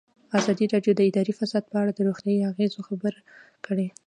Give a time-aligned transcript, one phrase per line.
[0.39, 3.19] ازادي راډیو د اداري فساد په اړه د روغتیایي اغېزو خبره
[3.65, 3.87] کړې.